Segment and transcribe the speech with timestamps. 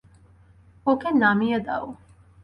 [0.85, 1.85] ওকে নামিয়ে দাও।